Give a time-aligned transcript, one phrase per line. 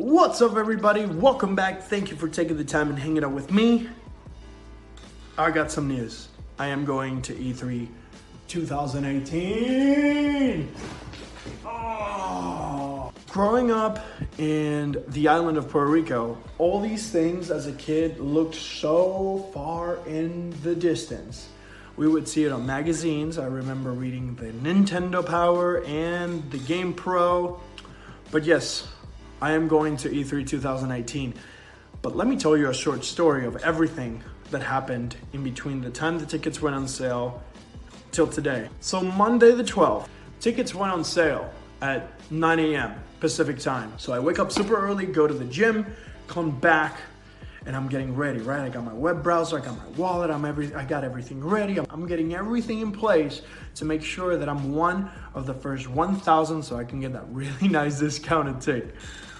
[0.00, 1.04] What's up, everybody?
[1.04, 1.82] Welcome back.
[1.82, 3.86] Thank you for taking the time and hanging out with me.
[5.36, 6.28] I got some news.
[6.58, 7.86] I am going to E E3
[8.48, 10.72] 2018.
[11.66, 13.12] Oh.
[13.28, 13.98] Growing up
[14.38, 19.98] in the island of Puerto Rico, all these things as a kid looked so far
[20.06, 21.50] in the distance.
[21.98, 23.36] We would see it on magazines.
[23.36, 27.60] I remember reading the Nintendo Power and the Game Pro.
[28.30, 28.86] But yes,
[29.42, 31.34] I am going to E E3 2018.
[32.02, 35.90] But let me tell you a short story of everything that happened in between the
[35.90, 37.42] time the tickets went on sale
[38.12, 38.68] till today.
[38.80, 40.08] So, Monday the 12th,
[40.40, 41.50] tickets went on sale
[41.80, 42.94] at 9 a.m.
[43.20, 43.92] Pacific time.
[43.96, 45.86] So, I wake up super early, go to the gym,
[46.26, 46.98] come back,
[47.66, 48.60] and I'm getting ready, right?
[48.60, 51.78] I got my web browser, I got my wallet, I'm every, I got everything ready.
[51.78, 53.42] I'm, I'm getting everything in place
[53.76, 57.24] to make sure that I'm one of the first 1,000 so I can get that
[57.28, 58.94] really nice discounted ticket,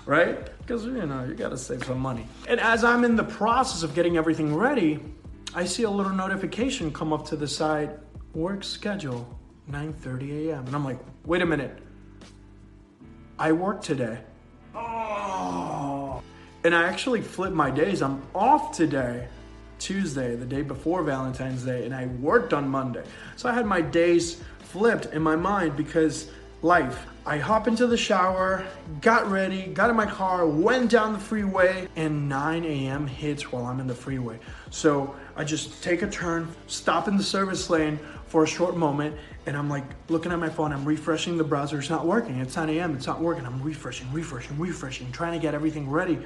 [0.06, 0.48] right?
[0.58, 2.26] Because, you know, you gotta save some money.
[2.48, 5.00] And as I'm in the process of getting everything ready,
[5.54, 7.98] I see a little notification come up to the side,
[8.34, 9.38] work schedule,
[9.70, 10.66] 9.30 a.m.
[10.66, 11.78] And I'm like, wait a minute,
[13.38, 14.18] I work today.
[14.74, 16.22] Oh.
[16.62, 18.02] And I actually flip my days.
[18.02, 19.28] I'm off today,
[19.78, 23.02] Tuesday, the day before Valentine's Day, and I worked on Monday.
[23.36, 26.30] So I had my days flipped in my mind because
[26.62, 27.06] life.
[27.26, 28.66] I hop into the shower,
[29.00, 33.06] got ready, got in my car, went down the freeway, and 9 a.m.
[33.06, 34.38] hits while I'm in the freeway.
[34.70, 39.16] So I just take a turn, stop in the service lane for a short moment,
[39.46, 42.36] and I'm like looking at my phone, I'm refreshing the browser, it's not working.
[42.36, 43.44] It's 9 a.m., it's not working.
[43.44, 46.18] I'm refreshing, refreshing, refreshing, trying to get everything ready.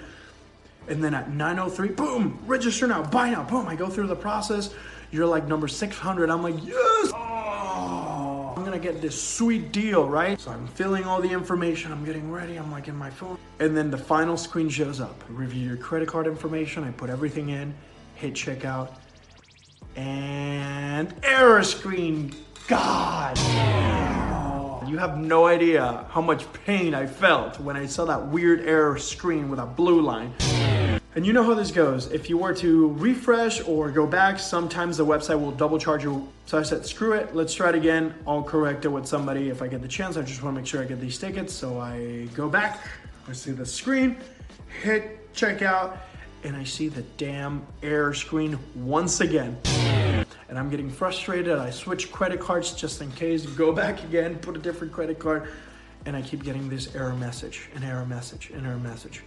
[0.86, 3.66] And then at 9.03, boom, register now, buy now, boom.
[3.68, 4.74] I go through the process.
[5.10, 6.28] You're like number 600.
[6.28, 6.93] I'm like, yes!
[8.74, 10.40] Gonna get this sweet deal, right?
[10.40, 11.92] So I'm filling all the information.
[11.92, 12.56] I'm getting ready.
[12.56, 13.38] I'm like in my phone.
[13.60, 15.22] And then the final screen shows up.
[15.28, 16.82] Review your credit card information.
[16.82, 17.72] I put everything in,
[18.16, 18.90] hit checkout,
[19.94, 22.34] and error screen.
[22.66, 23.38] God!
[24.88, 28.98] You have no idea how much pain I felt when I saw that weird error
[28.98, 30.34] screen with a blue line.
[31.16, 32.10] And you know how this goes.
[32.10, 36.28] If you were to refresh or go back, sometimes the website will double charge you.
[36.46, 38.12] So I said, screw it, let's try it again.
[38.26, 40.16] I'll correct it with somebody if I get the chance.
[40.16, 41.54] I just want to make sure I get these tickets.
[41.54, 42.80] So I go back,
[43.28, 44.16] I see the screen,
[44.82, 45.98] hit checkout,
[46.42, 49.56] and I see the damn error screen once again.
[50.48, 51.58] And I'm getting frustrated.
[51.58, 55.48] I switch credit cards just in case, go back again, put a different credit card,
[56.06, 59.22] and I keep getting this error message, an error message, an error message.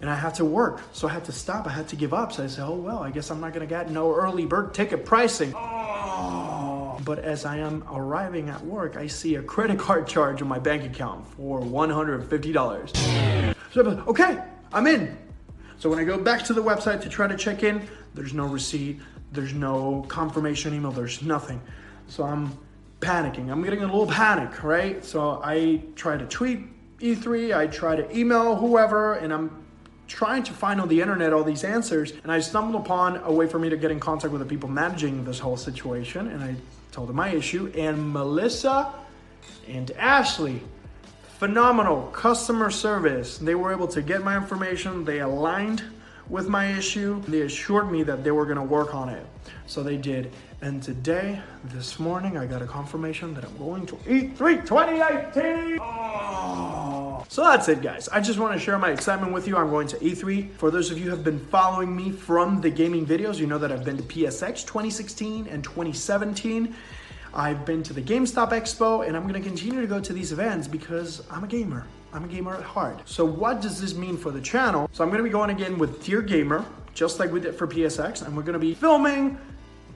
[0.00, 1.66] And I had to work, so I had to stop.
[1.66, 2.32] I had to give up.
[2.32, 5.04] So I said, "Oh well, I guess I'm not gonna get no early bird ticket
[5.04, 6.98] pricing." Oh.
[7.04, 10.58] But as I am arriving at work, I see a credit card charge on my
[10.58, 13.54] bank account for $150.
[13.72, 14.42] So I'm like, okay,
[14.72, 15.16] I'm in.
[15.78, 17.82] So when I go back to the website to try to check in,
[18.14, 19.00] there's no receipt,
[19.32, 21.60] there's no confirmation email, there's nothing.
[22.06, 22.56] So I'm
[23.02, 23.50] panicking.
[23.50, 25.04] I'm getting a little panic, right?
[25.04, 26.60] So I try to tweet
[26.98, 29.64] E3, I try to email whoever, and I'm
[30.06, 32.12] trying to find on the internet all these answers.
[32.22, 34.68] And I stumbled upon a way for me to get in contact with the people
[34.68, 36.54] managing this whole situation, and I
[36.92, 37.72] told them my issue.
[37.76, 38.92] And Melissa
[39.68, 40.62] and Ashley
[41.42, 43.36] phenomenal customer service.
[43.36, 45.82] They were able to get my information, they aligned
[46.32, 49.24] with my issue, they assured me that they were gonna work on it.
[49.66, 50.32] So they did.
[50.62, 55.78] And today, this morning, I got a confirmation that I'm going to E3 2018.
[55.78, 57.22] Oh.
[57.28, 58.08] So that's it, guys.
[58.08, 59.58] I just want to share my excitement with you.
[59.58, 60.54] I'm going to E3.
[60.54, 63.58] For those of you who have been following me from the gaming videos, you know
[63.58, 66.74] that I've been to PSX 2016 and 2017.
[67.34, 70.66] I've been to the GameStop Expo and I'm gonna continue to go to these events
[70.66, 71.86] because I'm a gamer.
[72.14, 73.00] I'm a gamer at heart.
[73.08, 74.88] So what does this mean for the channel?
[74.92, 76.62] So I'm gonna be going again with Dear Gamer,
[76.92, 79.38] just like we did for PSX, and we're gonna be filming,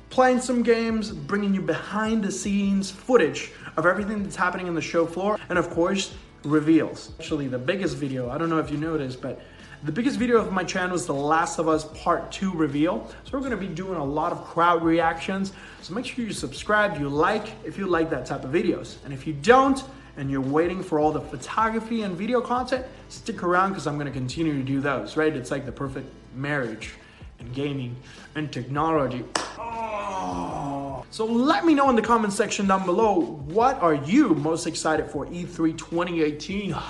[0.09, 4.81] playing some games, bringing you behind the scenes footage of everything that's happening in the
[4.81, 7.13] show floor, and of course, reveals.
[7.19, 9.43] Actually, the biggest video, I don't know if you noticed, but
[9.83, 13.11] the biggest video of my channel is The Last of Us Part 2 reveal.
[13.25, 15.53] So we're gonna be doing a lot of crowd reactions.
[15.83, 18.97] So make sure you subscribe, you like, if you like that type of videos.
[19.05, 19.85] And if you don't,
[20.17, 24.11] and you're waiting for all the photography and video content, stick around because I'm gonna
[24.11, 25.35] continue to do those, right?
[25.35, 26.95] It's like the perfect marriage
[27.39, 27.97] in gaming
[28.35, 29.25] and technology.
[29.59, 31.05] Oh.
[31.11, 35.11] So let me know in the comment section down below, what are you most excited
[35.11, 36.77] for E3 2018?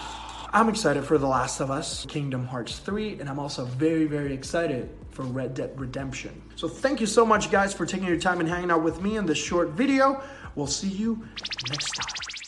[0.52, 4.32] I'm excited for The Last of Us, Kingdom Hearts 3, and I'm also very, very
[4.32, 6.40] excited for Red Dead Redemption.
[6.54, 9.16] So thank you so much guys for taking your time and hanging out with me
[9.16, 10.22] in this short video.
[10.54, 11.26] We'll see you
[11.68, 12.46] next time.